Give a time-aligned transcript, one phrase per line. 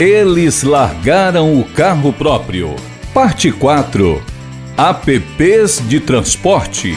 [0.00, 2.76] Eles largaram o carro próprio.
[3.12, 4.22] Parte 4.
[4.76, 6.94] APPs de transporte.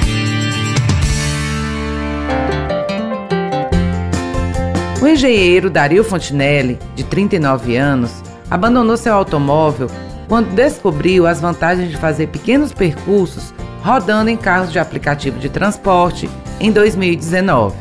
[5.01, 8.11] O engenheiro Dario Fontinelli, de 39 anos,
[8.51, 9.87] abandonou seu automóvel
[10.27, 16.29] quando descobriu as vantagens de fazer pequenos percursos rodando em carros de aplicativo de transporte
[16.59, 17.75] em 2019.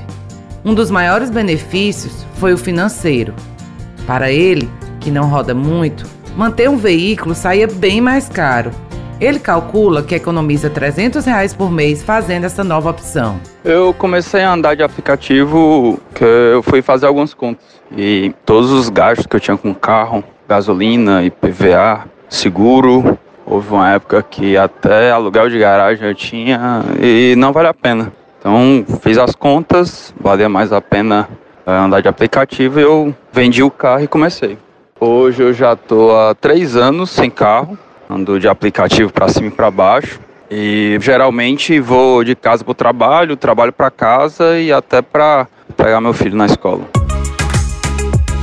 [0.64, 3.34] Um dos maiores benefícios foi o financeiro.
[4.06, 4.66] Para ele,
[5.00, 8.70] que não roda muito, manter um veículo saía bem mais caro.
[9.20, 13.38] Ele calcula que economiza 300 reais por mês fazendo essa nova opção.
[13.62, 17.66] Eu comecei a andar de aplicativo que eu fui fazer alguns contos.
[17.94, 24.22] E todos os gastos que eu tinha com carro, gasolina, IPVA, seguro, houve uma época
[24.22, 28.10] que até aluguel de garagem eu tinha e não vale a pena.
[28.38, 31.28] Então fiz as contas, valia mais a pena
[31.66, 34.56] eh, andar de aplicativo e eu vendi o carro e comecei.
[35.02, 39.50] Hoje eu já estou há três anos sem carro, ando de aplicativo para cima e
[39.50, 40.20] para baixo.
[40.50, 46.02] E geralmente vou de casa para o trabalho, trabalho para casa e até para pegar
[46.02, 46.86] meu filho na escola.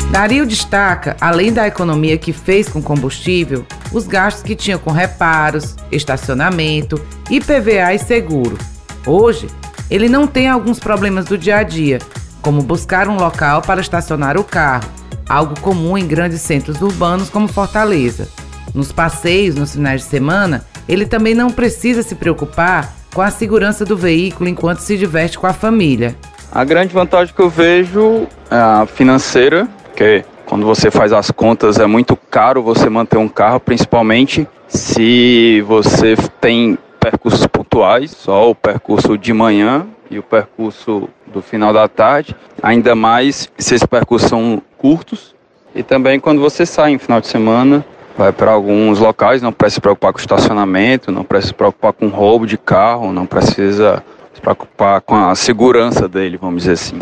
[0.09, 3.63] Dario destaca, além da economia que fez com combustível,
[3.94, 8.58] os gastos que tinha com reparos, estacionamento, IPVA e seguro.
[9.05, 9.45] Hoje,
[9.91, 12.00] ele não tem alguns problemas do dia a dia,
[12.41, 14.97] como buscar um local para estacionar o carro,
[15.28, 18.28] algo comum em grandes centros urbanos como Fortaleza.
[18.73, 23.84] Nos passeios nos finais de semana, ele também não precisa se preocupar com a segurança
[23.84, 26.16] do veículo enquanto se diverte com a família.
[26.52, 31.80] A grande vantagem que eu vejo é a financeira, que quando você faz as contas
[31.80, 38.56] é muito caro você manter um carro, principalmente se você tem percursos pontuais, só o
[38.56, 44.30] percurso de manhã e o percurso do final da tarde, ainda mais se esses percursos
[44.30, 45.35] são curtos.
[45.75, 47.85] E também quando você sai em final de semana,
[48.18, 52.07] vai para alguns locais, não precisa se preocupar com estacionamento, não precisa se preocupar com
[52.07, 54.03] roubo de carro, não precisa
[54.34, 57.00] se preocupar com a segurança dele, vamos dizer assim.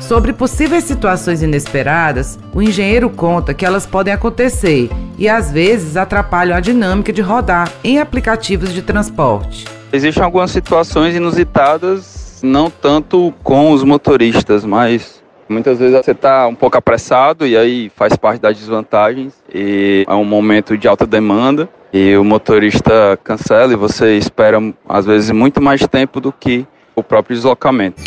[0.00, 6.54] Sobre possíveis situações inesperadas, o engenheiro conta que elas podem acontecer e às vezes atrapalham
[6.54, 9.64] a dinâmica de rodar em aplicativos de transporte.
[9.90, 16.54] Existem algumas situações inusitadas, não tanto com os motoristas, mas muitas vezes você está um
[16.54, 21.68] pouco apressado e aí faz parte das desvantagens e é um momento de alta demanda
[21.92, 24.58] e o motorista cancela e você espera
[24.88, 28.02] às vezes muito mais tempo do que o próprio deslocamento.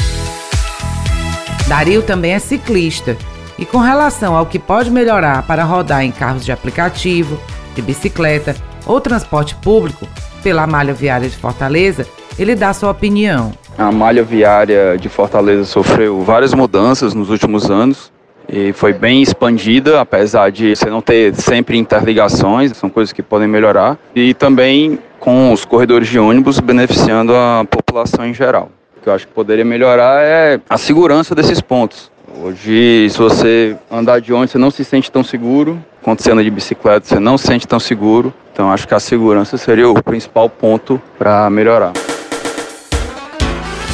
[1.68, 3.18] Dario também é ciclista
[3.58, 7.40] e, com relação ao que pode melhorar para rodar em carros de aplicativo,
[7.74, 10.08] de bicicleta ou transporte público
[10.44, 12.06] pela malha viária de Fortaleza,
[12.38, 13.52] ele dá sua opinião.
[13.78, 18.12] A malha viária de Fortaleza sofreu várias mudanças nos últimos anos
[18.48, 23.48] e foi bem expandida, apesar de você não ter sempre interligações, são coisas que podem
[23.48, 28.70] melhorar, e também com os corredores de ônibus beneficiando a população em geral
[29.06, 32.12] que eu acho que poderia melhorar é a segurança desses pontos.
[32.42, 35.80] Hoje, se você andar de ônibus, você não se sente tão seguro.
[36.02, 38.34] Quando você anda de bicicleta, você não se sente tão seguro.
[38.52, 41.94] Então, acho que a segurança seria o principal ponto para melhorar.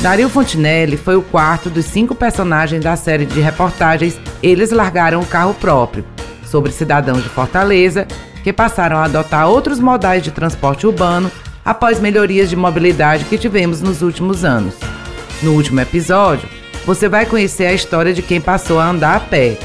[0.01, 5.25] Dario Fontinelli foi o quarto dos cinco personagens da série de reportagens Eles Largaram o
[5.27, 6.03] Carro Próprio,
[6.43, 8.07] sobre cidadãos de Fortaleza
[8.43, 11.31] que passaram a adotar outros modais de transporte urbano
[11.63, 14.73] após melhorias de mobilidade que tivemos nos últimos anos.
[15.43, 16.49] No último episódio,
[16.83, 19.55] você vai conhecer a história de quem passou a andar a pé.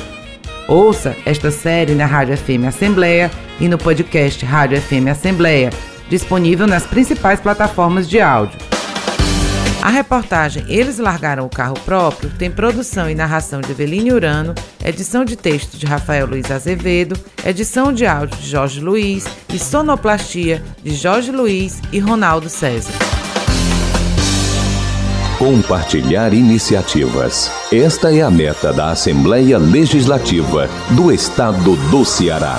[0.68, 5.70] Ouça esta série na Rádio FM Assembleia e no podcast Rádio FM Assembleia,
[6.10, 8.75] disponível nas principais plataformas de áudio.
[9.86, 14.52] A reportagem Eles Largaram o Carro Próprio tem produção e narração de Eveline Urano,
[14.84, 20.60] edição de texto de Rafael Luiz Azevedo, edição de áudio de Jorge Luiz e sonoplastia
[20.82, 22.90] de Jorge Luiz e Ronaldo César.
[25.38, 27.48] Compartilhar iniciativas.
[27.72, 32.58] Esta é a meta da Assembleia Legislativa do Estado do Ceará.